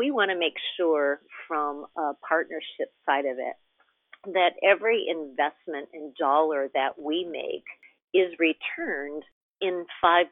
[0.00, 3.54] we want to make sure from a partnership side of it
[4.32, 7.64] that every investment in dollar that we make
[8.14, 9.22] is returned
[9.60, 10.24] in $5.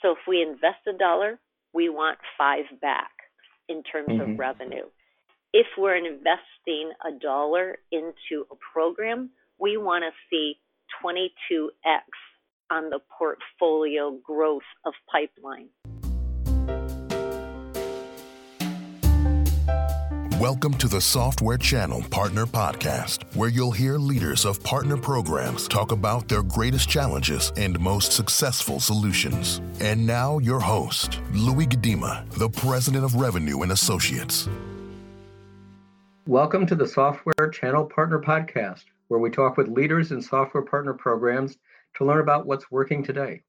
[0.00, 1.40] So if we invest a dollar,
[1.74, 3.10] we want five back
[3.68, 4.32] in terms mm-hmm.
[4.32, 4.86] of revenue.
[5.52, 10.60] If we're investing a dollar into a program, we want to see
[11.04, 12.02] 22x
[12.70, 15.70] on the portfolio growth of pipeline.
[20.40, 25.92] Welcome to the Software Channel Partner Podcast, where you'll hear leaders of partner programs talk
[25.92, 29.60] about their greatest challenges and most successful solutions.
[29.82, 34.48] And now, your host, Louis Gudema, the President of Revenue and Associates.
[36.26, 40.94] Welcome to the Software Channel Partner Podcast, where we talk with leaders in software partner
[40.94, 41.58] programs
[41.96, 43.42] to learn about what's working today.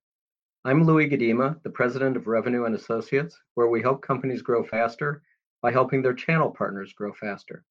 [0.65, 5.23] I'm Louis Gudema, the President of Revenue and Associates, where we help companies grow faster
[5.61, 7.63] by helping their channel partners grow faster.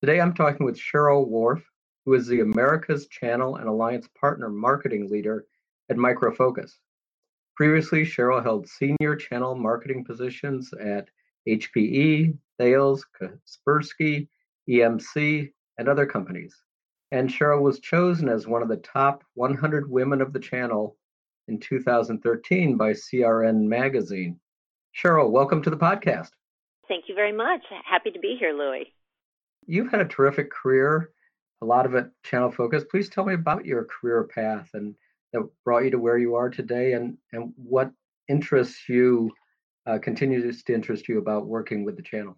[0.00, 1.62] Today I'm talking with Sheryl Wharff,
[2.04, 5.46] who is the America's Channel and Alliance Partner Marketing Leader
[5.88, 6.80] at Micro Focus.
[7.54, 11.08] Previously, Sheryl held senior channel marketing positions at
[11.48, 14.26] HPE, Thales, Kaspersky,
[14.68, 16.56] EMC, and other companies.
[17.12, 20.96] And Sheryl was chosen as one of the top 100 women of the channel
[21.46, 24.40] in 2013 by CRN Magazine.
[24.96, 26.30] Sheryl, welcome to the podcast.
[26.88, 27.62] Thank you very much.
[27.84, 28.92] Happy to be here, Louis.
[29.66, 31.10] You've had a terrific career,
[31.60, 32.88] a lot of it channel focused.
[32.90, 34.94] Please tell me about your career path and
[35.32, 37.90] that brought you to where you are today and, and what
[38.28, 39.30] interests you,
[39.86, 42.36] uh, continues to interest you about working with the channel.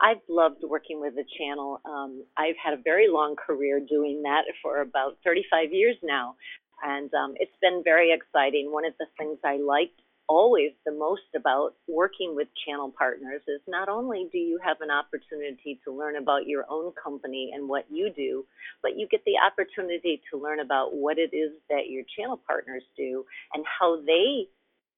[0.00, 1.80] I've loved working with the channel.
[1.84, 6.34] Um, I've had a very long career doing that for about 35 years now.
[6.82, 8.72] And um, it's been very exciting.
[8.72, 13.60] One of the things I liked always the most about working with channel partners is
[13.68, 17.84] not only do you have an opportunity to learn about your own company and what
[17.90, 18.44] you do,
[18.82, 22.82] but you get the opportunity to learn about what it is that your channel partners
[22.96, 23.24] do
[23.54, 24.48] and how they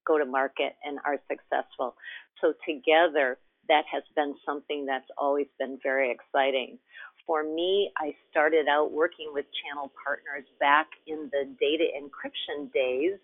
[0.06, 1.94] go to market and are successful.
[2.40, 3.38] So together,
[3.68, 6.78] that has been something that's always been very exciting.
[7.26, 13.18] For me, I started out working with channel partners back in the data encryption days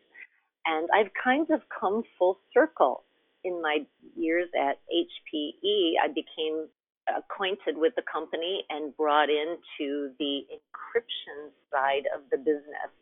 [0.67, 3.05] and I've kind of come full circle.
[3.43, 6.69] In my years at HPE, I became
[7.09, 12.93] acquainted with the company and brought into the encryption side of the business.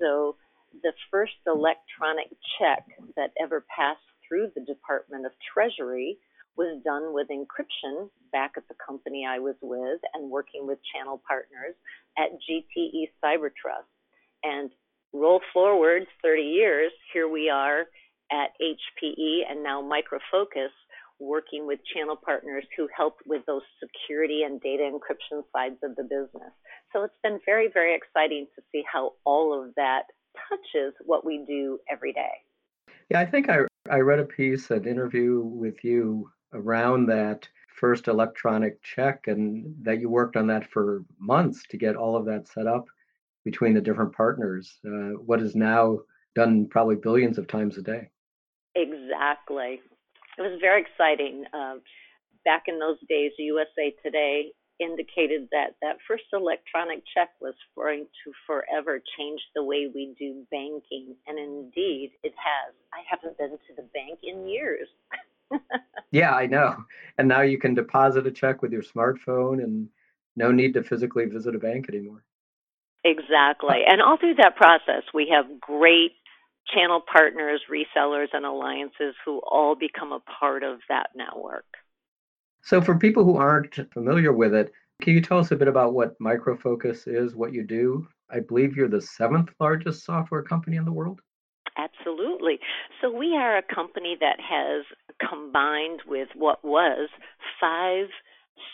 [0.00, 0.36] So
[0.82, 2.84] the first electronic check
[3.16, 6.18] that ever passed through the Department of Treasury
[6.56, 11.20] was done with encryption back at the company I was with and working with channel
[11.26, 11.74] partners
[12.18, 13.88] at GTE Cybertrust.
[14.44, 14.70] And
[15.12, 17.84] roll forward 30 years, here we are
[18.30, 20.70] at HPE and now Micro Focus
[21.20, 26.02] working with channel partners who help with those security and data encryption sides of the
[26.02, 26.52] business.
[26.92, 30.02] So it's been very, very exciting to see how all of that
[30.48, 32.32] touches what we do every day.
[33.10, 38.08] Yeah, I think I, I read a piece, an interview with you around that first
[38.08, 42.48] electronic check and that you worked on that for months to get all of that
[42.48, 42.86] set up
[43.44, 45.98] between the different partners, uh, what is now
[46.34, 48.08] done probably billions of times a day.
[48.74, 49.80] Exactly.
[50.38, 51.44] It was very exciting.
[51.52, 51.74] Uh,
[52.44, 58.32] back in those days, USA Today indicated that that first electronic check was going to
[58.46, 61.14] forever change the way we do banking.
[61.26, 62.74] And indeed, it has.
[62.92, 64.88] I haven't been to the bank in years.
[66.10, 66.84] yeah, I know.
[67.18, 69.88] And now you can deposit a check with your smartphone and
[70.36, 72.24] no need to physically visit a bank anymore.
[73.04, 73.78] Exactly.
[73.86, 76.12] And all through that process, we have great
[76.72, 81.64] channel partners, resellers, and alliances who all become a part of that network.
[82.62, 85.94] So, for people who aren't familiar with it, can you tell us a bit about
[85.94, 88.06] what Micro Focus is, what you do?
[88.30, 91.20] I believe you're the seventh largest software company in the world.
[91.76, 92.60] Absolutely.
[93.00, 94.84] So, we are a company that has
[95.28, 97.08] combined with what was
[97.60, 98.06] five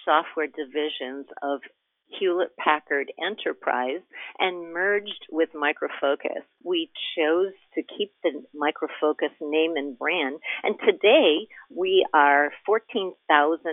[0.04, 1.60] software divisions of
[2.08, 4.00] Hewlett Packard Enterprise
[4.38, 6.42] and merged with Micro Focus.
[6.64, 13.14] We chose to keep the Micro Focus name and brand, and today we are 14,000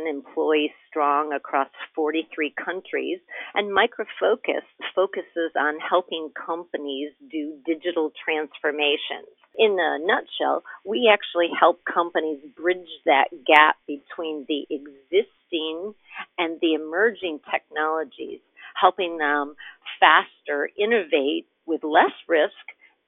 [0.08, 3.20] employees strong across 43 countries,
[3.56, 4.62] and Micro Focus
[4.94, 9.34] focuses on helping companies do digital transformations.
[9.58, 15.96] In a nutshell, we actually help companies bridge that gap between the existing
[16.38, 18.42] and the emerging technologies,
[18.80, 19.56] helping them
[20.00, 22.54] faster innovate with less risk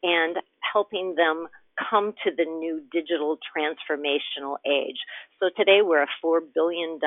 [0.03, 0.37] and
[0.77, 1.47] helping them
[1.89, 4.97] come to the new digital transformational age.
[5.39, 6.99] So today we're a $4 billion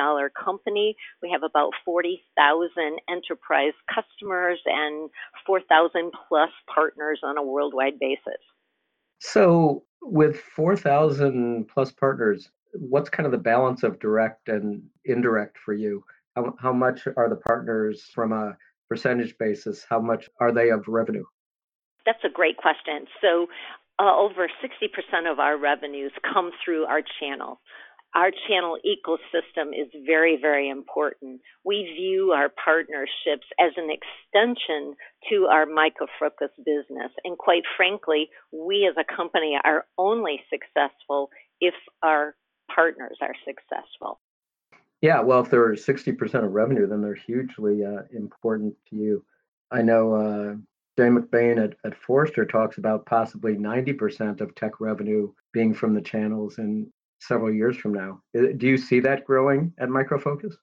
[0.45, 0.97] company.
[1.23, 5.11] We have about 40,000 enterprise customers and
[5.47, 8.43] 4,000 plus partners on a worldwide basis.
[9.21, 15.75] So, with 4,000 plus partners, what's kind of the balance of direct and indirect for
[15.75, 16.03] you?
[16.35, 18.57] How, how much are the partners from a
[18.89, 19.85] percentage basis?
[19.89, 21.25] How much are they of revenue?
[22.07, 23.07] That's a great question.
[23.21, 23.49] So,
[23.99, 27.61] uh, over 60% of our revenues come through our channel.
[28.15, 31.43] Our channel ecosystem is very, very important.
[31.65, 34.97] We view our partnerships as an extension
[35.31, 37.13] to our Micro Focus business.
[37.25, 41.31] And quite frankly, we as a company are only successful
[41.61, 42.35] if our
[42.75, 44.19] partners are successful.
[45.03, 49.25] Yeah, well, if they're 60% of revenue, then they're hugely uh, important to you.
[49.71, 50.57] I know uh,
[51.01, 56.03] Jay McBain at, at Forrester talks about possibly 90% of tech revenue being from the
[56.03, 58.21] channels in several years from now.
[58.35, 60.59] Do you see that growing at Micro Focus?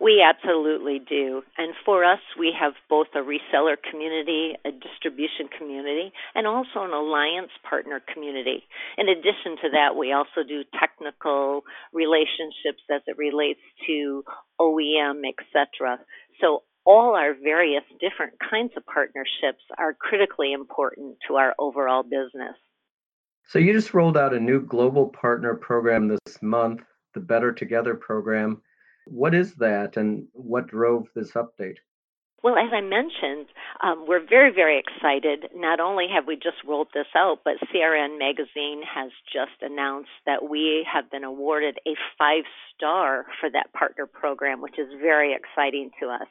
[0.00, 1.42] We absolutely do.
[1.58, 6.92] And for us, we have both a reseller community, a distribution community, and also an
[6.92, 8.62] alliance partner community.
[8.96, 14.22] In addition to that, we also do technical relationships as it relates to
[14.60, 15.98] OEM, etc.
[16.40, 22.56] So all our various different kinds of partnerships are critically important to our overall business.
[23.46, 26.82] So you just rolled out a new global partner program this month,
[27.14, 28.62] the Better Together program.
[29.06, 31.78] What is that and what drove this update?
[32.42, 33.46] Well, as I mentioned,
[33.84, 35.50] um, we're very, very excited.
[35.54, 40.48] Not only have we just rolled this out, but CRN Magazine has just announced that
[40.48, 42.44] we have been awarded a five
[42.74, 46.28] star for that partner program, which is very exciting to us.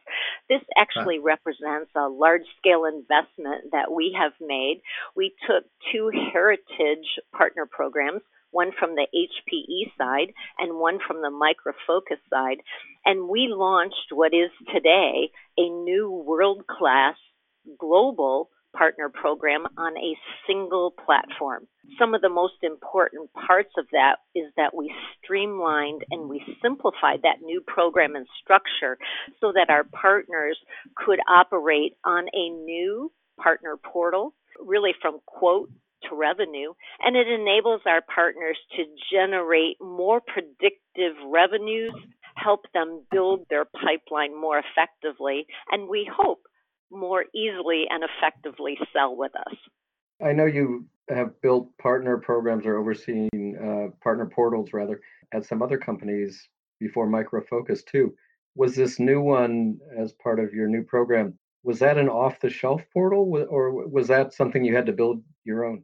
[0.49, 4.81] This actually represents a large scale investment that we have made.
[5.15, 7.05] We took two heritage
[7.37, 12.57] partner programs one from the HPE side and one from the Micro Focus side.
[13.05, 17.15] And we launched what is today a new world class
[17.77, 20.15] global partner program on a
[20.47, 21.67] single platform.
[21.97, 27.21] Some of the most important parts of that is that we streamlined and we simplified
[27.23, 28.97] that new program and structure
[29.41, 30.57] so that our partners
[30.95, 33.11] could operate on a new
[33.41, 35.69] partner portal, really from quote
[36.09, 41.93] to revenue, and it enables our partners to generate more predictive revenues,
[42.35, 46.41] help them build their pipeline more effectively, and we hope
[46.91, 49.55] more easily and effectively sell with us.
[50.23, 55.01] I know you have built partner programs or overseen uh, partner portals rather
[55.33, 56.47] at some other companies
[56.79, 58.13] before Micro Focus too.
[58.55, 61.37] Was this new one as part of your new program?
[61.63, 65.83] Was that an off-the-shelf portal, or was that something you had to build your own?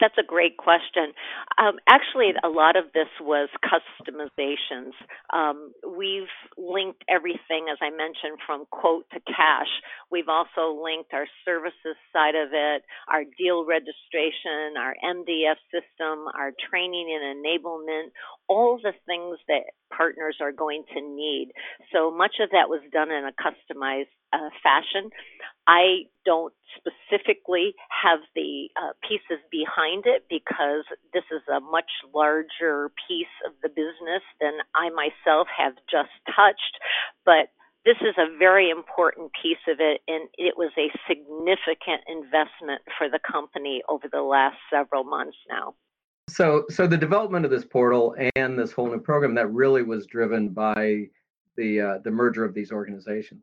[0.00, 1.12] That's a great question.
[1.58, 4.92] Um, actually, a lot of this was customizations.
[5.32, 9.70] Um, we've linked everything, as I mentioned, from quote to cash.
[10.10, 16.52] We've also linked our services side of it, our deal registration, our MDF system, our
[16.70, 18.10] training and enablement,
[18.48, 21.52] all the things that partners are going to need.
[21.92, 25.10] So much of that was done in a customized uh, fashion.
[25.66, 32.90] I don't specifically have the uh, pieces behind it because this is a much larger
[33.06, 36.74] piece of the business than I myself have just touched.
[37.24, 37.54] But
[37.84, 43.08] this is a very important piece of it, and it was a significant investment for
[43.08, 45.74] the company over the last several months now.
[46.28, 50.06] So, so the development of this portal and this whole new program that really was
[50.06, 51.08] driven by
[51.56, 53.42] the uh, the merger of these organizations.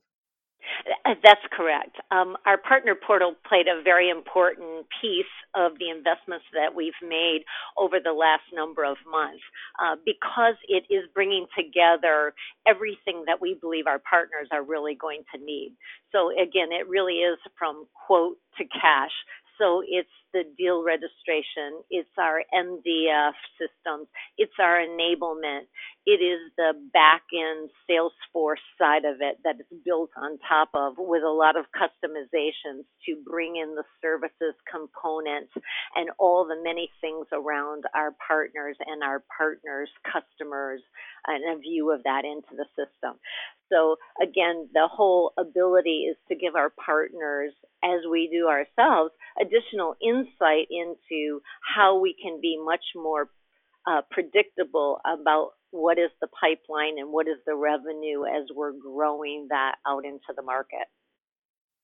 [1.05, 1.97] Uh, that's correct.
[2.11, 7.43] Um, our partner portal played a very important piece of the investments that we've made
[7.77, 9.43] over the last number of months
[9.81, 12.33] uh, because it is bringing together
[12.67, 15.75] everything that we believe our partners are really going to need.
[16.11, 19.13] So, again, it really is from quote to cash.
[19.59, 25.67] So it's the deal registration, it's our MDF systems, it's our enablement,
[26.05, 30.93] it is the back end Salesforce side of it that is built on top of
[30.97, 35.51] with a lot of customizations to bring in the services components
[35.95, 40.81] and all the many things around our partners and our partners' customers
[41.27, 43.19] and a view of that into the system.
[43.71, 49.95] So again, the whole ability is to give our partners, as we do ourselves, additional
[50.01, 51.41] insight into
[51.75, 53.29] how we can be much more
[53.87, 59.47] uh, predictable about what is the pipeline and what is the revenue as we're growing
[59.49, 60.87] that out into the market.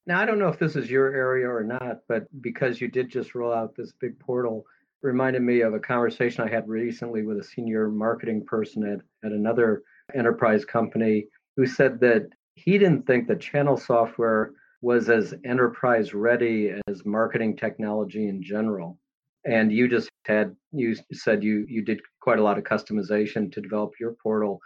[0.07, 3.09] Now, I don't know if this is your area or not, but because you did
[3.09, 4.65] just roll out this big portal
[5.01, 9.31] reminded me of a conversation I had recently with a senior marketing person at, at
[9.31, 9.83] another
[10.15, 14.51] enterprise company who said that he didn't think that channel software
[14.85, 18.99] was as enterprise ready as marketing technology in general.
[19.43, 23.61] And you just had you said you you did quite a lot of customization to
[23.61, 24.59] develop your portal.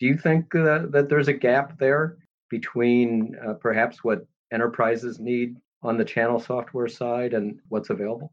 [0.00, 2.16] Do you think uh, that there's a gap there
[2.50, 8.32] between uh, perhaps what enterprises need on the channel software side and what's available?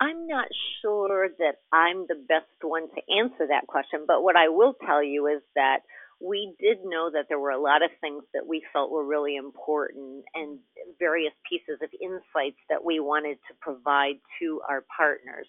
[0.00, 0.48] I'm not
[0.80, 5.04] sure that I'm the best one to answer that question, but what I will tell
[5.04, 5.82] you is that
[6.22, 9.36] we did know that there were a lot of things that we felt were really
[9.36, 10.58] important and
[10.98, 15.46] various pieces of insights that we wanted to provide to our partners.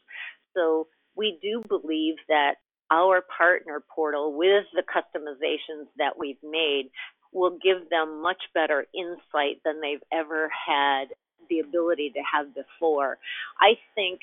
[0.56, 2.56] So we do believe that
[2.92, 6.90] our partner portal with the customizations that we've made
[7.32, 11.06] will give them much better insight than they've ever had
[11.50, 13.18] the ability to have before.
[13.60, 14.22] I think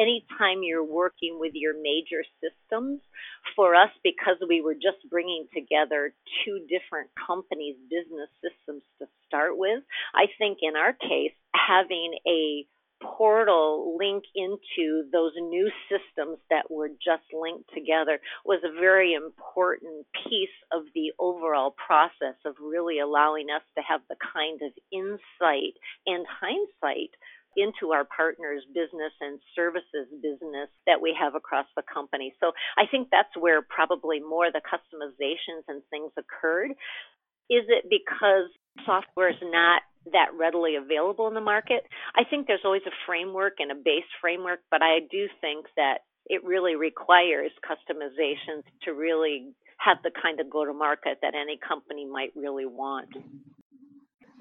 [0.00, 3.00] anytime you're working with your major systems,
[3.56, 6.12] for us, because we were just bringing together
[6.44, 9.82] two different companies' business systems to start with,
[10.14, 12.66] I think in our case, having a
[13.02, 20.06] portal link into those new systems that were just linked together was a very important
[20.28, 25.74] piece of the overall process of really allowing us to have the kind of insight
[26.06, 27.10] and hindsight
[27.56, 32.34] into our partners' business and services business that we have across the company.
[32.40, 36.72] So I think that's where probably more the customizations and things occurred.
[37.50, 38.48] Is it because
[38.86, 41.82] software is not that readily available in the market?
[42.14, 46.06] I think there's always a framework and a base framework, but I do think that
[46.26, 51.58] it really requires customizations to really have the kind of go to market that any
[51.58, 53.08] company might really want.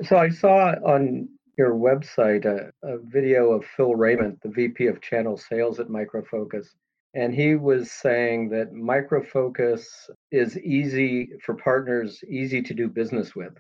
[0.04, 5.02] So I saw on your website a, a video of Phil Raymond, the VP of
[5.02, 6.74] Channel Sales at Micro Focus.
[7.14, 13.36] And he was saying that Micro Focus is easy for partners, easy to do business
[13.36, 13.52] with.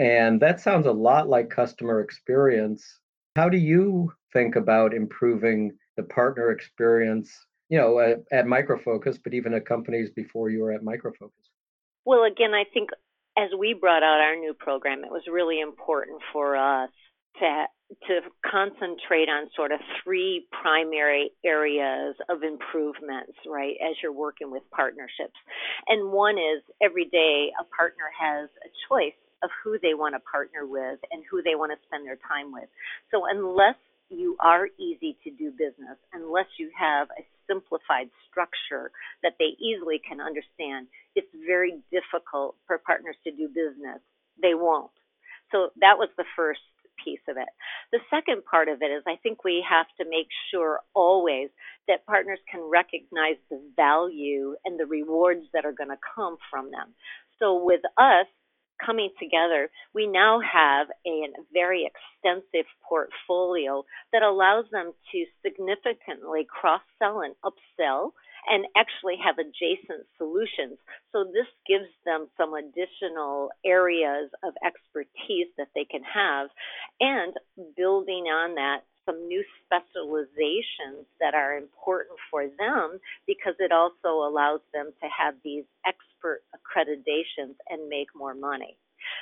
[0.00, 2.98] And that sounds a lot like customer experience.
[3.36, 7.30] How do you think about improving the partner experience,
[7.68, 11.12] you know, at, at Micro Focus, but even at companies before you were at Micro
[11.12, 11.50] Focus?
[12.04, 12.90] Well, again, I think
[13.38, 16.90] as we brought out our new program, it was really important for us
[17.40, 17.66] to
[18.08, 24.62] to concentrate on sort of three primary areas of improvements, right, as you're working with
[24.74, 25.36] partnerships.
[25.86, 30.20] And one is every day a partner has a choice of who they want to
[30.20, 32.68] partner with and who they want to spend their time with.
[33.12, 33.76] So unless
[34.08, 38.90] you are easy to do business, unless you have a simplified structure
[39.22, 44.00] that they easily can understand, it's very difficult for partners to do business.
[44.40, 44.90] They won't.
[45.52, 46.64] So that was the first
[47.02, 47.48] piece of it.
[47.92, 51.50] The second part of it is I think we have to make sure always
[51.88, 56.70] that partners can recognize the value and the rewards that are going to come from
[56.70, 56.94] them.
[57.38, 58.26] So with us,
[58.84, 66.82] coming together, we now have a very extensive portfolio that allows them to significantly cross
[66.98, 68.10] sell and upsell
[68.48, 70.78] and actually have adjacent solutions.
[71.12, 76.48] So this gives them some additional areas of expertise that they can have
[77.00, 77.34] and
[77.76, 84.60] building on that some new specializations that are important for them because it also allows
[84.72, 88.76] them to have these expert accreditations and make more money.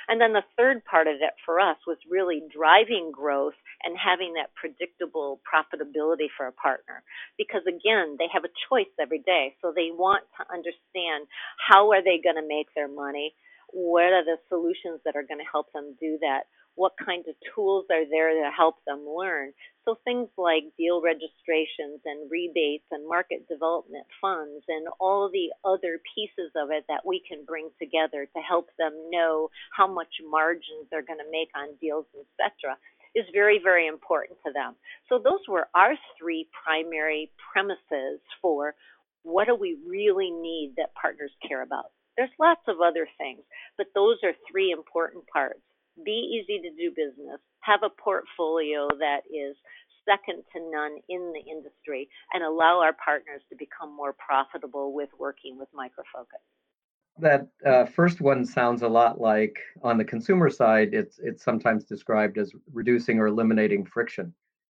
[0.07, 4.33] And then the third part of it for us was really driving growth and having
[4.33, 7.03] that predictable profitability for a partner.
[7.37, 9.55] Because again, they have a choice every day.
[9.61, 13.35] So they want to understand how are they going to make their money?
[13.73, 16.45] What are the solutions that are going to help them do that?
[16.75, 19.53] what kinds of tools are there to help them learn.
[19.85, 26.01] So things like deal registrations and rebates and market development funds and all the other
[26.15, 30.89] pieces of it that we can bring together to help them know how much margins
[30.89, 32.05] they're going to make on deals,
[32.39, 32.77] etc.,
[33.15, 34.73] is very, very important to them.
[35.07, 38.73] So those were our three primary premises for
[39.21, 41.91] what do we really need that partners care about.
[42.17, 43.41] There's lots of other things,
[43.77, 45.61] but those are three important parts
[46.03, 49.55] be easy to do business, have a portfolio that is
[50.05, 55.09] second to none in the industry, and allow our partners to become more profitable with
[55.17, 56.39] working with Micro Focus.
[57.19, 61.83] That uh, first one sounds a lot like on the consumer side, it's it's sometimes
[61.85, 64.33] described as reducing or eliminating friction,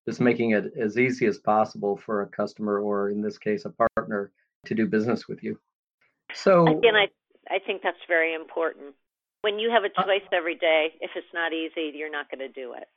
[0.09, 3.75] just making it as easy as possible for a customer or in this case a
[3.97, 4.31] partner
[4.67, 5.59] to do business with you.
[6.33, 7.09] So again, I
[7.51, 8.95] I think that's very important
[9.43, 12.41] when you have a uh, choice every day, if it's not easy, you're not going
[12.41, 12.89] to do it.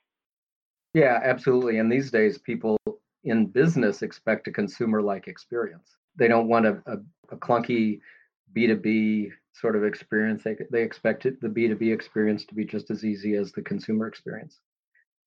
[0.93, 1.77] Yeah, absolutely.
[1.77, 2.77] And these days, people
[3.24, 5.96] in business expect a consumer like experience.
[6.15, 6.98] They don't want a, a,
[7.31, 8.01] a clunky
[8.55, 10.43] B2B sort of experience.
[10.43, 14.08] They, they expect it, the B2B experience to be just as easy as the consumer
[14.08, 14.60] experience.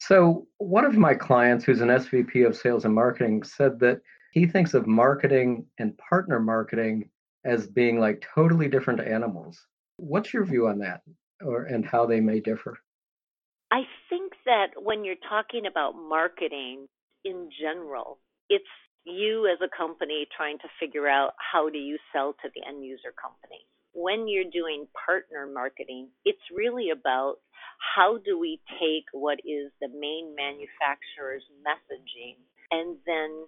[0.01, 4.01] So, one of my clients, who's an SVP of sales and marketing, said that
[4.33, 7.09] he thinks of marketing and partner marketing
[7.45, 9.61] as being like totally different animals.
[9.97, 11.03] What's your view on that,
[11.45, 12.79] or and how they may differ?
[13.71, 16.87] I think that when you're talking about marketing
[17.25, 18.65] in general, it's
[19.05, 22.85] you as a company trying to figure out how do you sell to the end
[22.85, 23.67] user company.
[23.93, 27.37] When you're doing partner marketing, it's really about
[27.95, 32.37] how do we take what is the main manufacturer's messaging
[32.71, 33.47] and then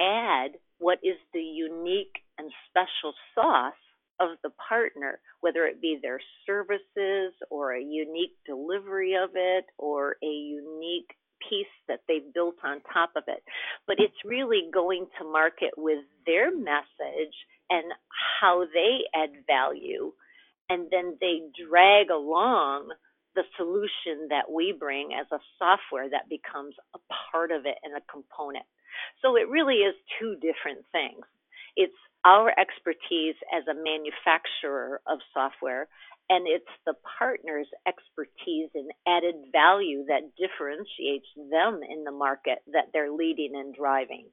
[0.00, 3.74] add what is the unique and special sauce
[4.20, 10.16] of the partner, whether it be their services or a unique delivery of it or
[10.22, 11.14] a unique
[11.48, 13.42] piece that they've built on top of it.
[13.86, 17.34] But it's really going to market with their message
[17.70, 17.84] and
[18.40, 20.12] how they add value.
[20.68, 22.90] And then they drag along
[23.34, 26.98] the solution that we bring as a software that becomes a
[27.30, 28.66] part of it and a component.
[29.22, 31.24] So it really is two different things.
[31.78, 31.94] It's
[32.24, 35.86] our expertise as a manufacturer of software,
[36.28, 42.90] and it's the partner's expertise and added value that differentiates them in the market that
[42.92, 44.26] they're leading and driving.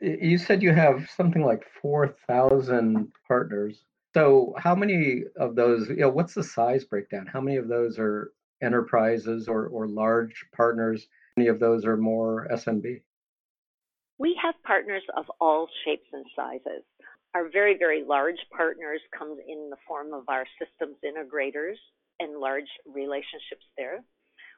[0.00, 3.84] You said you have something like 4,000 partners.
[4.14, 7.26] So, how many of those, you know, what's the size breakdown?
[7.26, 11.08] How many of those are enterprises or, or large partners?
[11.36, 13.02] Many of those are more SMB?
[14.18, 16.84] We have partners of all shapes and sizes.
[17.34, 21.74] Our very, very large partners comes in the form of our systems integrators
[22.20, 24.04] and large relationships there.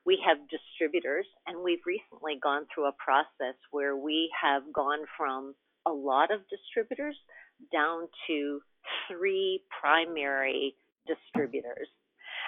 [0.05, 5.55] We have distributors, and we've recently gone through a process where we have gone from
[5.87, 7.17] a lot of distributors
[7.73, 8.61] down to
[9.09, 11.89] three primary distributors.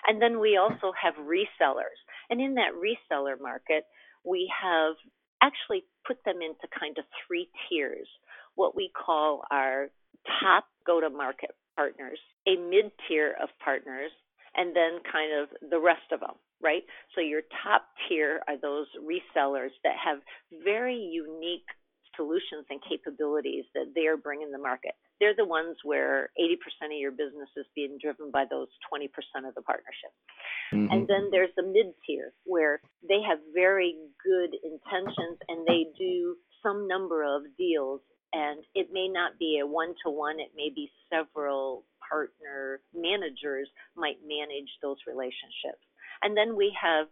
[0.06, 1.98] And then we also have resellers.
[2.28, 3.84] And in that reseller market,
[4.24, 4.94] we have
[5.42, 8.08] actually put them into kind of three tiers
[8.58, 9.88] what we call our
[10.40, 14.10] top go to market partners, a mid tier of partners,
[14.56, 16.82] and then kind of the rest of them, right?
[17.14, 20.18] So your top tier are those resellers that have
[20.64, 21.70] very unique
[22.16, 24.94] solutions and capabilities that they are bringing to market.
[25.20, 29.08] They're the ones where 80% of your business is being driven by those 20%
[29.46, 30.14] of the partnership.
[30.72, 30.92] Mm-hmm.
[30.92, 36.36] And then there's the mid tier where they have very good intentions and they do
[36.62, 38.00] some number of deals
[38.32, 43.68] and it may not be a one to one, it may be several partner managers
[43.96, 45.82] might manage those relationships.
[46.22, 47.06] And then we have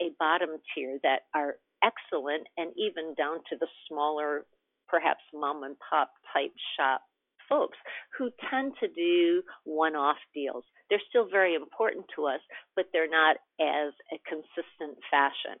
[0.00, 4.44] a bottom tier that are excellent and even down to the smaller,
[4.88, 7.02] perhaps mom and pop type shop
[7.50, 7.76] folks
[8.16, 10.64] who tend to do one off deals.
[10.88, 12.40] They're still very important to us,
[12.76, 15.58] but they're not as a consistent fashion.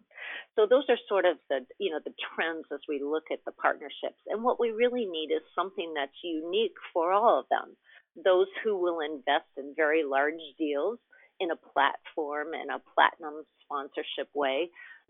[0.56, 3.52] So those are sort of the you know the trends as we look at the
[3.52, 4.22] partnerships.
[4.28, 7.76] And what we really need is something that's unique for all of them.
[8.24, 10.98] Those who will invest in very large deals
[11.40, 14.68] in a platform and a platinum sponsorship way,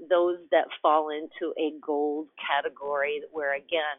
[0.09, 3.99] those that fall into a gold category where again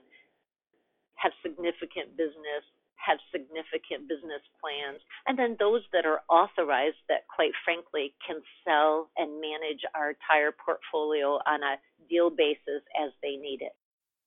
[1.21, 7.51] have significant business, have significant business plans, and then those that are authorized that, quite
[7.63, 11.77] frankly, can sell and manage our entire portfolio on a
[12.09, 13.73] deal basis as they need it.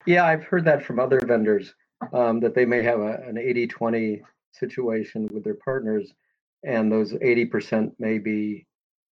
[0.06, 1.74] Yeah, I've heard that from other vendors
[2.12, 6.12] um, that they may have a, an 80 20 situation with their partners,
[6.62, 8.66] and those 80% may be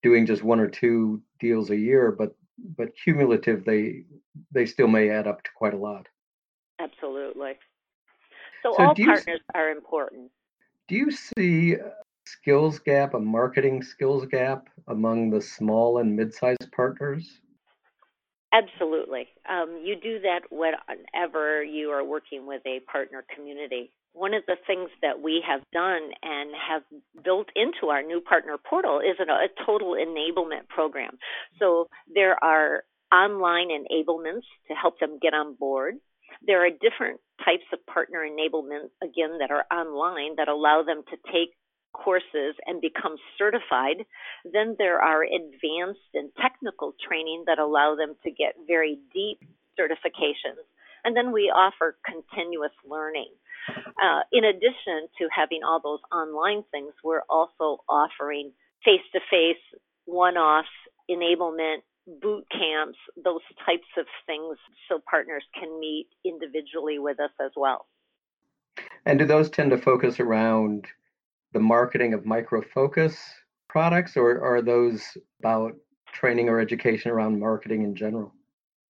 [0.03, 2.35] doing just one or two deals a year, but
[2.77, 4.05] but cumulative they
[4.51, 6.07] they still may add up to quite a lot.
[6.79, 7.53] Absolutely.
[8.63, 10.31] So, so all partners are important.
[10.89, 11.93] Do you see a
[12.27, 17.41] skills gap, a marketing skills gap among the small and mid-sized partners?
[18.53, 19.27] Absolutely.
[19.49, 23.93] Um, you do that whenever you are working with a partner community.
[24.13, 26.83] One of the things that we have done and have
[27.23, 31.19] built into our new partner portal is a, a total enablement program.
[31.59, 35.97] So there are online enablements to help them get on board.
[36.47, 41.17] There are different types of partner enablement, again, that are online that allow them to
[41.33, 41.55] take
[41.93, 44.05] courses and become certified.
[44.45, 49.41] Then there are advanced and technical training that allow them to get very deep
[49.79, 50.61] certifications.
[51.05, 53.31] And then we offer continuous learning.
[53.69, 58.53] Uh, in addition to having all those online things, we're also offering
[58.85, 59.63] face to face,
[60.05, 60.67] one off
[61.11, 64.57] enablement boot camps, those types of things,
[64.89, 67.87] so partners can meet individually with us as well.
[69.05, 70.87] And do those tend to focus around
[71.53, 73.17] the marketing of micro focus
[73.69, 75.03] products, or are those
[75.41, 75.75] about
[76.13, 78.33] training or education around marketing in general?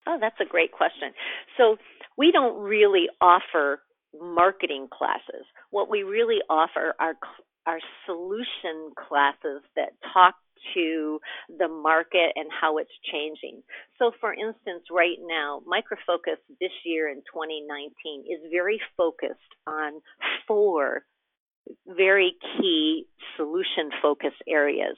[0.07, 1.11] Oh, that's a great question.
[1.57, 1.77] So,
[2.17, 3.81] we don't really offer
[4.21, 5.45] marketing classes.
[5.71, 7.15] What we really offer are
[7.65, 10.35] are solution classes that talk
[10.73, 11.19] to
[11.57, 13.61] the market and how it's changing.
[13.99, 20.01] So, for instance, right now, Micro Focus this year in 2019 is very focused on
[20.47, 21.03] four
[21.87, 23.05] very key
[23.37, 24.97] solution focus areas.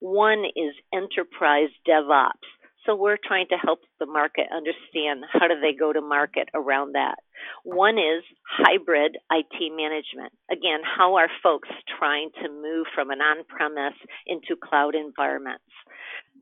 [0.00, 2.46] One is enterprise DevOps.
[2.86, 6.94] So we're trying to help the market understand how do they go to market around
[6.94, 7.16] that.
[7.64, 10.32] One is hybrid IT management.
[10.50, 15.64] Again, how are folks trying to move from an on-premise into cloud environments?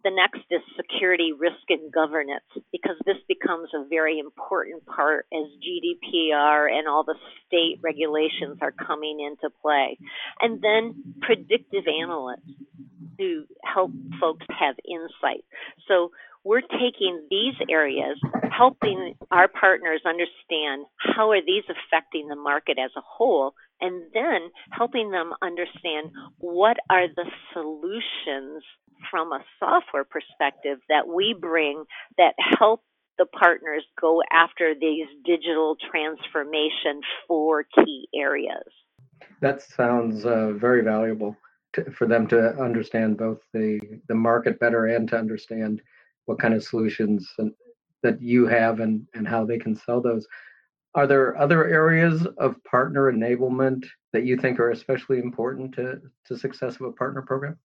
[0.04, 5.46] The next is security, risk, and governance, because this becomes a very important part as
[5.62, 7.14] GDPR and all the
[7.46, 9.96] state regulations are coming into play.
[10.40, 12.42] And then predictive analytics
[13.18, 15.44] to help folks have insight.
[15.86, 16.10] So
[16.44, 18.18] we're taking these areas,
[18.50, 24.50] helping our partners understand how are these affecting the market as a whole, and then
[24.70, 28.62] helping them understand what are the solutions
[29.10, 31.84] from a software perspective that we bring
[32.18, 32.82] that help
[33.18, 38.64] the partners go after these digital transformation four key areas.
[39.40, 41.36] That sounds uh, very valuable
[41.74, 45.82] to, for them to understand both the, the market better and to understand
[46.26, 47.52] what kind of solutions and,
[48.02, 50.26] that you have and, and how they can sell those.
[50.94, 56.36] Are there other areas of partner enablement that you think are especially important to, to
[56.36, 57.58] success of a partner program?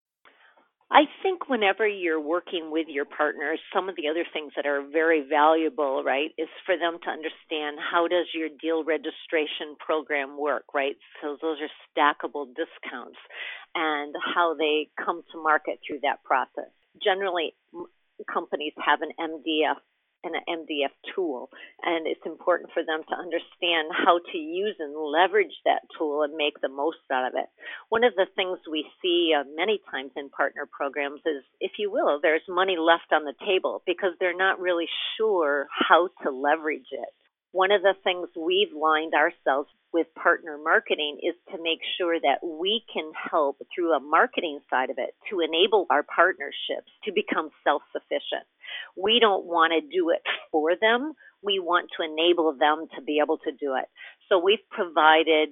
[0.90, 4.82] I think whenever you're working with your partners, some of the other things that are
[4.90, 10.64] very valuable, right, is for them to understand how does your deal registration program work,
[10.74, 10.96] right?
[11.22, 13.18] So those are stackable discounts
[13.76, 16.72] and how they come to market through that process.
[17.04, 17.54] Generally,
[18.26, 19.78] companies have an MDF
[20.24, 21.50] and an MDF tool,
[21.84, 26.36] and it's important for them to understand how to use and leverage that tool and
[26.36, 27.48] make the most out of it.
[27.90, 31.92] One of the things we see uh, many times in partner programs is, if you
[31.92, 36.90] will, there's money left on the table because they're not really sure how to leverage
[36.92, 37.14] it.
[37.52, 42.46] One of the things we've lined ourselves with partner marketing is to make sure that
[42.46, 47.50] we can help through a marketing side of it to enable our partnerships to become
[47.64, 48.46] self sufficient.
[48.96, 51.14] We don't want to do it for them.
[51.42, 53.86] We want to enable them to be able to do it.
[54.28, 55.50] So we've provided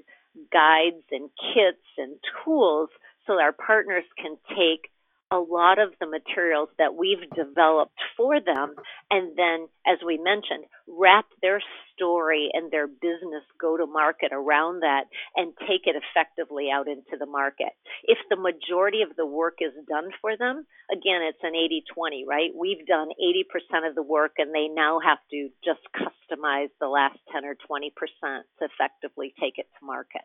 [0.51, 2.89] guides and kits and tools
[3.25, 4.91] so our partners can take
[5.31, 8.75] a lot of the materials that we've developed for them
[9.09, 11.61] and then as we mentioned wrap their
[11.93, 17.17] story and their business go to market around that and take it effectively out into
[17.17, 17.73] the market.
[18.03, 22.51] If the majority of the work is done for them again it's an 80-20 right?
[22.55, 27.17] We've done 80% of the work and they now have to just customize the last
[27.33, 27.89] 10 or 20%
[28.21, 30.21] to effectively take it to market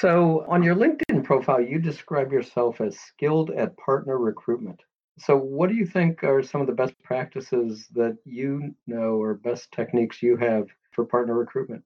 [0.00, 4.80] so, on your LinkedIn profile, you describe yourself as skilled at partner recruitment.
[5.18, 9.34] So, what do you think are some of the best practices that you know or
[9.34, 11.82] best techniques you have for partner recruitment?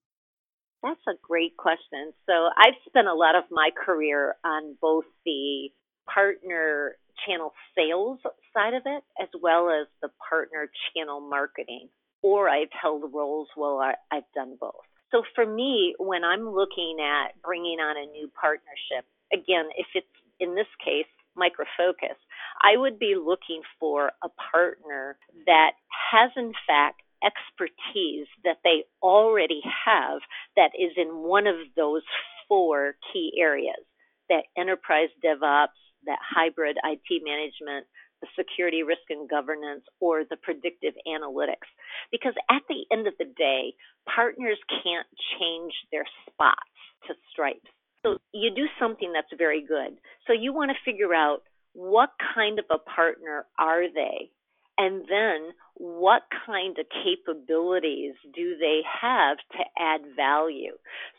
[0.83, 2.13] That's a great question.
[2.27, 5.71] So, I've spent a lot of my career on both the
[6.13, 6.97] partner
[7.27, 8.19] channel sales
[8.53, 11.89] side of it as well as the partner channel marketing,
[12.21, 14.85] or I've held roles where I've done both.
[15.13, 20.07] So for me, when I'm looking at bringing on a new partnership, again, if it's
[20.41, 22.17] in this case, Micro Focus,
[22.61, 25.73] I would be looking for a partner that
[26.11, 30.21] has, in fact, expertise that they already have
[30.57, 32.03] that is in one of those
[32.49, 33.85] four key areas
[34.29, 37.87] that enterprise DevOps, that hybrid IT management,
[38.23, 41.69] the security risk and governance or the predictive analytics.
[42.11, 43.75] Because at the end of the day,
[44.07, 45.07] partners can't
[45.37, 46.73] change their spots
[47.09, 47.69] to stripes.
[48.07, 49.99] So you do something that's very good.
[50.27, 51.43] So you want to figure out
[51.75, 54.31] what kind of a partner are they?
[54.79, 60.73] And then what kind of capabilities do they have to add value?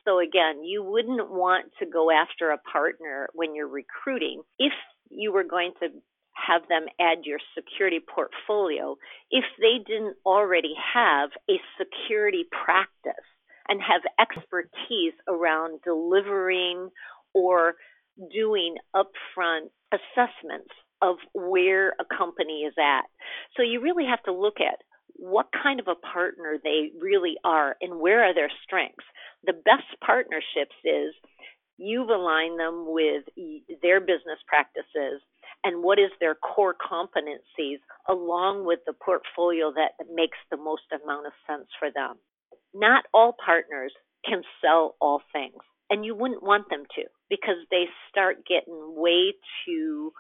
[0.06, 4.74] So again, you wouldn't want to go after a partner when you're recruiting if
[5.10, 5.90] you were going to
[6.34, 8.96] have them add your security portfolio
[9.32, 13.26] if they didn't already have a security practice
[13.70, 16.90] and have expertise around delivering
[17.34, 17.76] or
[18.32, 23.06] doing upfront assessments of where a company is at.
[23.56, 24.80] So you really have to look at
[25.16, 29.06] what kind of a partner they really are and where are their strengths.
[29.46, 31.14] The best partnerships is
[31.78, 33.24] you've aligned them with
[33.82, 35.22] their business practices
[35.64, 41.28] and what is their core competencies along with the portfolio that makes the most amount
[41.28, 42.16] of sense for them.
[42.74, 43.94] Not all partners
[44.26, 49.34] can sell all things, and you wouldn't want them to because they start getting way
[49.66, 50.12] too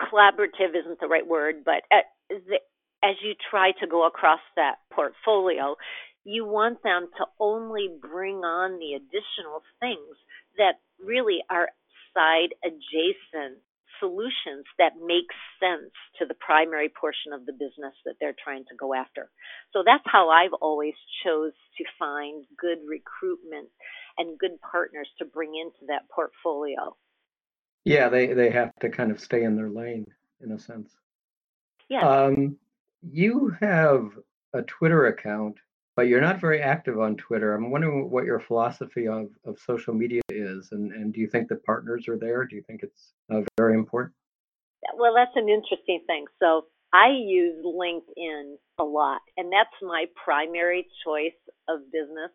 [0.00, 5.76] collaborative isn't the right word, but as you try to go across that portfolio,
[6.24, 10.16] you want them to only bring on the additional things
[10.58, 11.68] that really are
[12.14, 13.58] side adjacent
[14.00, 15.28] solutions that make
[15.60, 19.30] sense to the primary portion of the business that they're trying to go after.
[19.72, 23.68] So that's how I've always chose to find good recruitment
[24.18, 26.96] and good partners to bring into that portfolio.
[27.84, 30.06] Yeah, they they have to kind of stay in their lane
[30.42, 30.90] in a sense.
[31.88, 32.06] Yeah.
[32.06, 32.56] Um,
[33.02, 34.10] you have
[34.52, 35.56] a Twitter account,
[35.96, 37.54] but you're not very active on Twitter.
[37.54, 41.48] I'm wondering what your philosophy of, of social media is, and, and do you think
[41.48, 42.44] that partners are there?
[42.44, 44.14] Do you think it's uh, very important?
[44.96, 46.24] Well, that's an interesting thing.
[46.38, 52.30] So I use LinkedIn a lot, and that's my primary choice of business.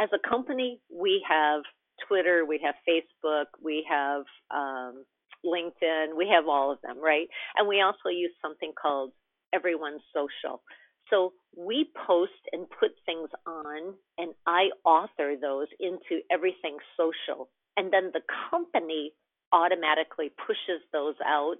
[0.00, 1.62] As a company, we have
[2.06, 5.04] Twitter, we have Facebook, we have um,
[5.44, 7.26] LinkedIn, we have all of them, right?
[7.56, 9.12] And we also use something called
[9.52, 10.62] Everyone's Social.
[11.10, 17.48] So we post and put things on, and I author those into Everything Social.
[17.76, 19.12] And then the company
[19.52, 21.56] automatically pushes those out,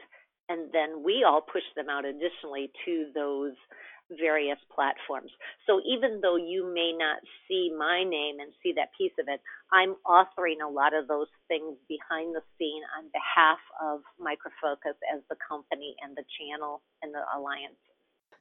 [0.48, 3.54] and then we all push them out additionally to those
[4.16, 5.30] various platforms.
[5.66, 9.40] So even though you may not see my name and see that piece of it,
[9.72, 14.96] I'm authoring a lot of those things behind the scene on behalf of Micro Focus
[15.12, 17.76] as the company and the channel and the alliance.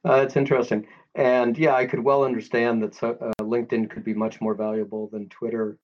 [0.07, 0.87] Uh, it's interesting.
[1.15, 5.09] And yeah, I could well understand that so, uh, LinkedIn could be much more valuable
[5.11, 5.77] than Twitter.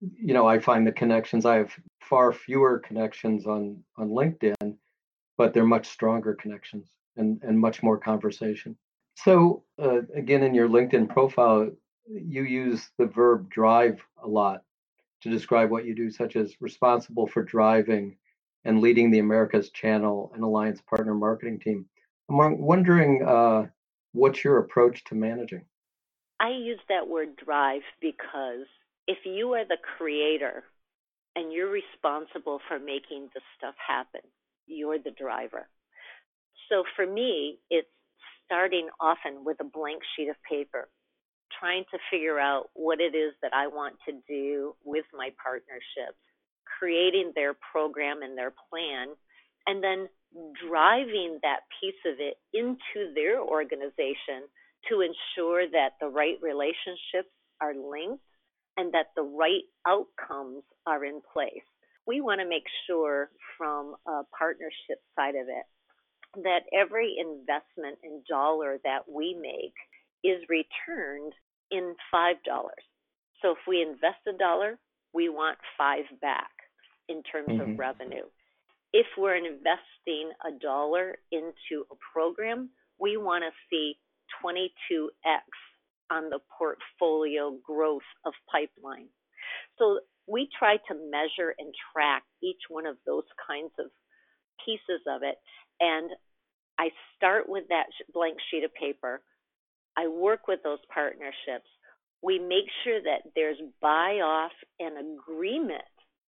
[0.00, 4.76] You know, I find the connections, I have far fewer connections on, on LinkedIn,
[5.38, 8.76] but they're much stronger connections and, and much more conversation.
[9.14, 11.70] So, uh, again, in your LinkedIn profile,
[12.06, 14.64] you use the verb drive a lot
[15.22, 18.16] to describe what you do, such as responsible for driving
[18.64, 21.86] and leading the Americas channel and alliance partner marketing team.
[22.28, 23.66] I'm wondering uh,
[24.12, 25.64] what's your approach to managing?
[26.40, 28.66] I use that word drive because
[29.06, 30.64] if you are the creator
[31.36, 34.22] and you're responsible for making the stuff happen,
[34.66, 35.68] you're the driver.
[36.68, 37.88] So for me, it's
[38.44, 40.88] starting often with a blank sheet of paper,
[41.58, 46.18] trying to figure out what it is that I want to do with my partnerships,
[46.78, 49.08] creating their program and their plan,
[49.66, 50.08] and then
[50.66, 54.48] driving that piece of it into their organization
[54.88, 58.24] to ensure that the right relationships are linked
[58.76, 61.66] and that the right outcomes are in place.
[62.06, 65.66] We want to make sure from a partnership side of it
[66.42, 69.74] that every investment in dollar that we make
[70.24, 71.32] is returned
[71.70, 72.34] in $5.
[73.42, 74.78] So if we invest a dollar,
[75.12, 76.50] we want 5 back
[77.08, 77.72] in terms mm-hmm.
[77.72, 78.24] of revenue
[78.92, 83.94] if we're investing a dollar into a program, we want to see
[84.44, 85.42] 22x
[86.10, 89.08] on the portfolio growth of pipeline.
[89.78, 93.86] So we try to measure and track each one of those kinds of
[94.64, 95.36] pieces of it.
[95.80, 96.10] And
[96.78, 99.22] I start with that blank sheet of paper.
[99.96, 101.68] I work with those partnerships.
[102.22, 105.82] We make sure that there's buy off and agreement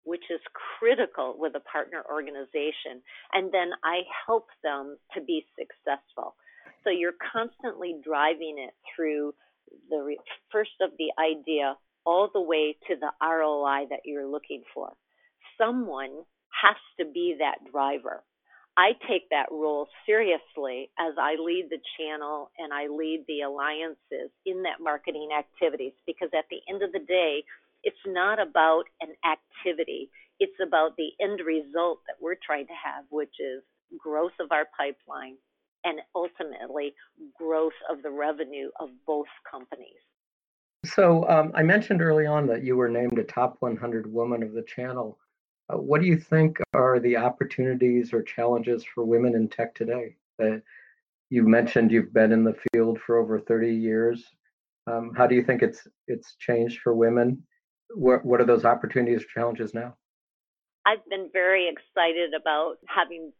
[0.04, 0.40] which is
[0.78, 3.02] critical with a partner organization.
[3.32, 6.34] And then I help them to be successful.
[6.84, 9.34] So you're constantly driving it through
[9.88, 10.16] the
[10.50, 14.92] first of the idea all the way to the ROI that you're looking for.
[15.56, 16.10] Someone
[16.62, 18.22] has to be that driver.
[18.76, 24.32] I take that role seriously as I lead the channel and I lead the alliances
[24.46, 27.44] in that marketing activities because at the end of the day,
[27.82, 30.10] it's not about an activity.
[30.40, 33.62] It's about the end result that we're trying to have, which is
[33.98, 35.36] growth of our pipeline
[35.84, 36.94] and ultimately
[37.36, 40.00] growth of the revenue of both companies.
[40.84, 44.52] So um, I mentioned early on that you were named a top 100 woman of
[44.52, 45.18] the channel.
[45.72, 50.16] Uh, what do you think are the opportunities or challenges for women in tech today?
[50.42, 50.56] Uh,
[51.30, 54.24] you mentioned you've been in the field for over 30 years.
[54.88, 57.42] Um, how do you think it's it's changed for women?
[57.94, 59.94] What what are those opportunities or challenges now?
[60.84, 63.32] I've been very excited about having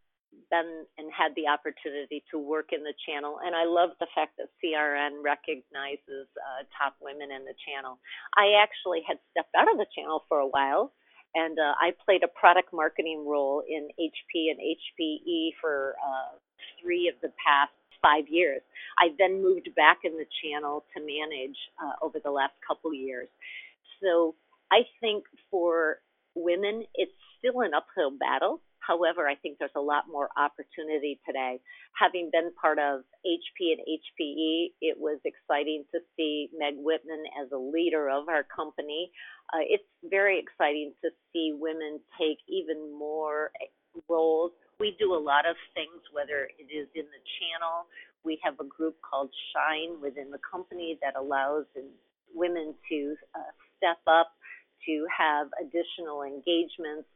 [0.51, 4.39] been and had the opportunity to work in the channel, and I love the fact
[4.39, 7.99] that CRN recognizes uh, top women in the channel.
[8.37, 10.93] I actually had stepped out of the channel for a while,
[11.35, 16.37] and uh, I played a product marketing role in HP and HPE for uh,
[16.81, 18.61] three of the past five years.
[18.99, 23.29] I then moved back in the channel to manage uh, over the last couple years.
[24.03, 24.35] So
[24.73, 25.99] I think for
[26.35, 31.61] women, it's still an uphill battle However, I think there's a lot more opportunity today.
[31.99, 37.51] Having been part of HP and HPE, it was exciting to see Meg Whitman as
[37.53, 39.11] a leader of our company.
[39.55, 43.53] Uh, it's very exciting to see women take even more
[44.09, 44.51] roles.
[44.81, 47.87] We do a lot of things, whether it is in the channel.
[48.25, 51.67] We have a group called Shine within the company that allows
[52.35, 54.33] women to uh, step up,
[54.87, 57.09] to have additional engagements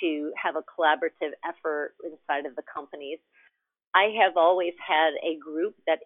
[0.00, 3.18] to have a collaborative effort inside of the companies.
[3.94, 6.00] I have always had a group that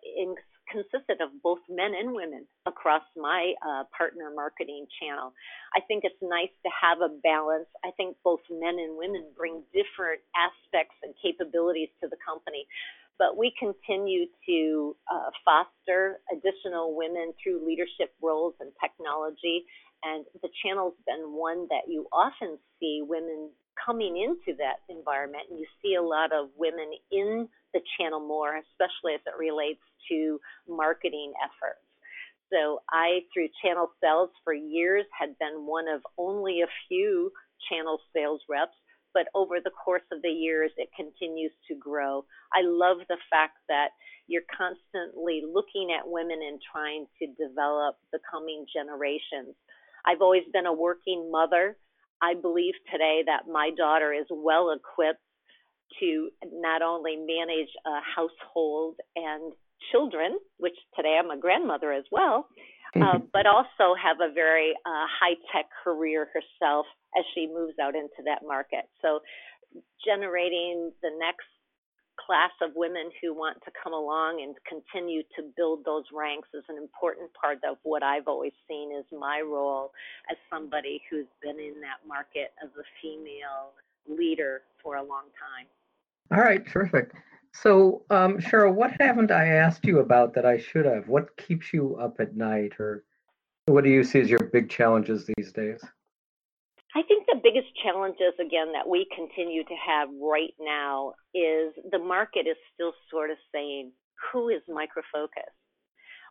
[0.70, 5.32] consisted of both men and women across my uh, partner marketing channel.
[5.76, 7.68] I think it's nice to have a balance.
[7.84, 12.66] I think both men and women bring different aspects and capabilities to the company.
[13.18, 19.64] But we continue to uh, foster additional women through leadership roles and technology.
[20.02, 25.58] And the channel's been one that you often see women coming into that environment and
[25.58, 30.40] you see a lot of women in the channel more, especially as it relates to
[30.66, 31.84] marketing efforts.
[32.52, 37.32] So I, through channel sales for years, had been one of only a few
[37.68, 38.76] channel sales reps,
[39.12, 42.24] but over the course of the years, it continues to grow.
[42.52, 43.88] I love the fact that
[44.26, 49.54] you're constantly looking at women and trying to develop the coming generations.
[50.06, 51.76] I've always been a working mother,
[52.24, 55.20] I believe today that my daughter is well equipped
[56.00, 59.52] to not only manage a household and
[59.92, 62.48] children, which today I'm a grandmother as well,
[62.96, 66.86] uh, but also have a very uh, high tech career herself
[67.18, 68.88] as she moves out into that market.
[69.02, 69.20] So,
[70.04, 71.46] generating the next
[72.14, 76.62] class of women who want to come along and continue to build those ranks is
[76.68, 79.90] an important part of what I've always seen as my role
[80.30, 83.74] as somebody who's been in that market as a female
[84.08, 85.66] leader for a long time.
[86.32, 87.12] All right, terrific.
[87.52, 91.08] So, um, Sheryl, what haven't I asked you about that I should have?
[91.08, 93.04] What keeps you up at night, or
[93.66, 95.80] what do you see as your big challenges these days?
[96.96, 101.98] I think the biggest challenges, again, that we continue to have right now is the
[101.98, 103.92] market is still sort of saying,
[104.32, 105.50] who is Micro Focus?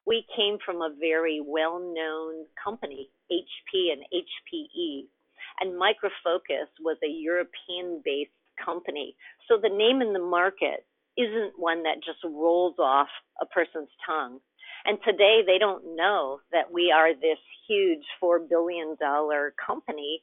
[0.06, 5.08] We came from a very well known company, HP and HPE,
[5.60, 8.32] and Micro Focus was a European based
[8.64, 9.16] company.
[9.48, 10.86] So the name in the market
[11.18, 13.10] isn't one that just rolls off
[13.42, 14.40] a person's tongue.
[14.86, 18.98] And today they don't know that we are this huge $4 billion
[19.66, 20.22] company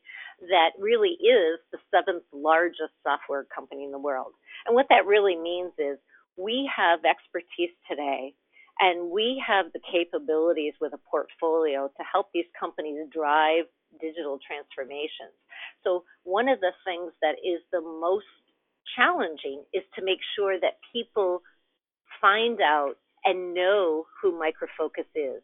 [0.49, 4.33] that really is the seventh largest software company in the world.
[4.67, 5.99] And what that really means is
[6.37, 8.35] we have expertise today
[8.81, 13.65] and we have the capabilities with a portfolio to help these companies drive
[13.99, 15.35] digital transformations.
[15.83, 18.31] So, one of the things that is the most
[18.97, 21.43] challenging is to make sure that people
[22.21, 25.43] find out and know who Micro Focus is.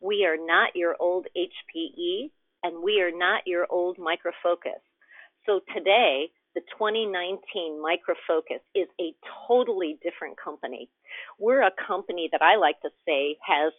[0.00, 2.30] We are not your old HPE
[2.62, 4.80] and we are not your old Micro Focus.
[5.46, 9.14] So today, the 2019 Micro Focus is a
[9.46, 10.88] totally different company.
[11.38, 13.72] We're a company that I like to say has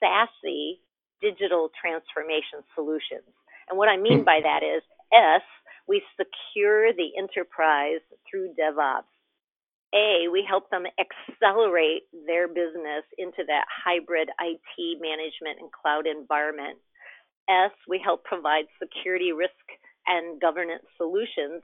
[0.00, 0.80] sassy
[1.22, 3.30] digital transformation solutions.
[3.68, 5.42] And what I mean by that is S,
[5.88, 9.10] we secure the enterprise through DevOps.
[9.94, 16.78] A, we help them accelerate their business into that hybrid IT management and cloud environment.
[17.48, 19.54] S, we help provide security risk
[20.06, 21.62] and governance solutions.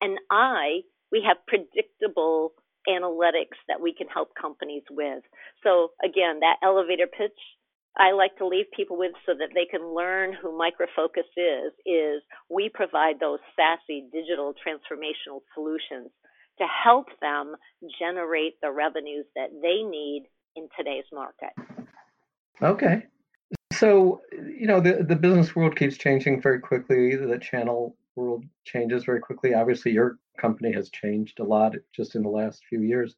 [0.00, 2.52] And I, we have predictable
[2.88, 5.24] analytics that we can help companies with.
[5.62, 7.38] So again, that elevator pitch
[7.96, 11.72] I like to leave people with so that they can learn who Micro Focus is,
[11.86, 16.10] is we provide those sassy digital transformational solutions
[16.58, 17.54] to help them
[17.98, 20.24] generate the revenues that they need
[20.56, 21.52] in today's market.
[22.62, 23.06] Okay.
[23.72, 27.16] So, you know, the, the business world keeps changing very quickly.
[27.16, 29.54] The channel world changes very quickly.
[29.54, 33.16] Obviously, your company has changed a lot just in the last few years.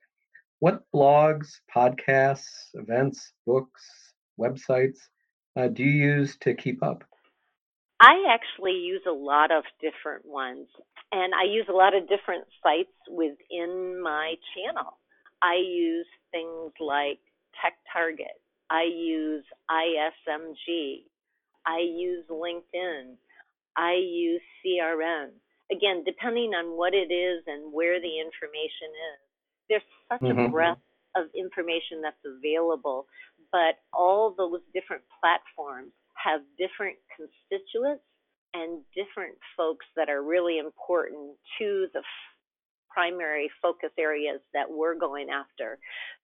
[0.60, 4.05] What blogs, podcasts, events, books,
[4.38, 4.98] websites
[5.56, 7.02] uh, do you use to keep up?
[7.98, 10.68] I actually use a lot of different ones,
[11.12, 14.98] and I use a lot of different sites within my channel.
[15.42, 17.20] I use things like
[17.56, 18.36] TechTarget.
[18.68, 21.04] I use ISMG.
[21.66, 23.16] I use LinkedIn.
[23.76, 25.30] I use CRM.
[25.72, 29.20] Again, depending on what it is and where the information is,
[29.68, 29.82] there's
[30.12, 30.38] such mm-hmm.
[30.38, 30.80] a breadth
[31.16, 33.06] of information that's available,
[33.52, 38.04] but all those different platforms have different constituents
[38.54, 42.02] and different folks that are really important to the
[42.96, 45.78] primary focus areas that we're going after.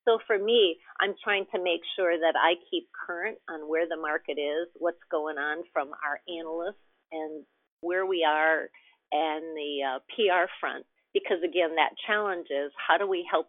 [0.07, 4.01] So for me, I'm trying to make sure that I keep current on where the
[4.01, 6.81] market is, what's going on from our analysts,
[7.13, 7.45] and
[7.83, 8.71] where we are
[9.13, 10.87] and the uh, PR front.
[11.13, 13.49] Because again, that challenge is how do we help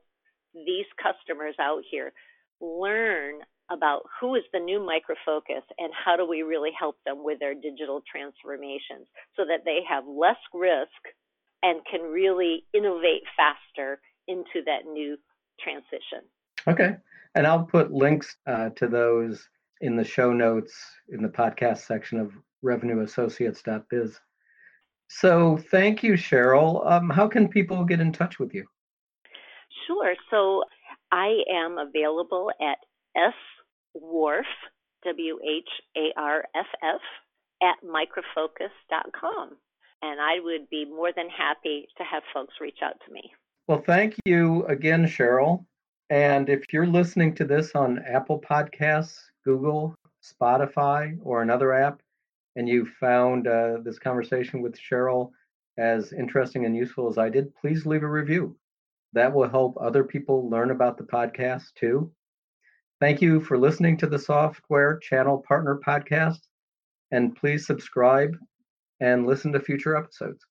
[0.53, 2.11] these customers out here
[2.63, 3.41] learn
[3.71, 7.39] about who is the new Micro Focus and how do we really help them with
[7.39, 10.89] their digital transformations so that they have less risk
[11.63, 15.17] and can really innovate faster into that new
[15.59, 16.27] transition.
[16.67, 16.95] Okay.
[17.35, 19.47] And I'll put links uh, to those
[19.81, 20.73] in the show notes
[21.09, 22.31] in the podcast section of
[22.63, 24.19] revenueassociates.biz.
[25.09, 26.89] So thank you, Sheryl.
[26.89, 28.65] Um, how can people get in touch with you?
[29.87, 30.15] Sure.
[30.29, 30.63] So
[31.13, 32.79] I am available at
[33.95, 34.47] swarff,
[35.05, 37.01] W H A R F F,
[37.61, 39.49] at microfocus.com.
[40.01, 43.31] And I would be more than happy to have folks reach out to me.
[43.67, 45.63] Well, thank you again, Sheryl.
[46.09, 52.01] And if you're listening to this on Apple Podcasts, Google, Spotify, or another app,
[52.55, 55.29] and you found uh, this conversation with Sheryl
[55.77, 58.55] as interesting and useful as I did, please leave a review.
[59.13, 62.11] That will help other people learn about the podcast too.
[62.99, 66.39] Thank you for listening to the Software Channel Partner Podcast,
[67.11, 68.35] and please subscribe
[68.99, 70.45] and listen to future episodes.